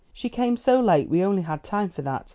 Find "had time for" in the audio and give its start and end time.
1.43-2.01